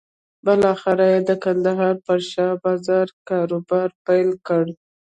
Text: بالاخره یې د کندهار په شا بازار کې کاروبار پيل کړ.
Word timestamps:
بالاخره 0.45 1.05
یې 1.11 1.19
د 1.29 1.31
کندهار 1.43 1.95
په 2.05 2.13
شا 2.29 2.47
بازار 2.63 3.07
کې 3.15 3.21
کاروبار 3.29 3.89
پيل 4.05 4.29
کړ. 4.47 4.63